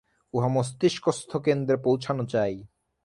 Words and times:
উহা 0.33 0.47
মস্তিষ্কস্থ 0.47 1.31
কেন্দ্রে 1.37 1.77
পৌঁছানো 1.77 2.23
চাই। 2.25 2.53